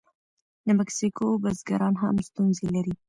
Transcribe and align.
د 0.65 0.67
مکسیکو 0.79 1.25
بزګران 1.43 1.93
هم 2.01 2.15
ستونزې 2.27 2.67
لري. 2.75 2.93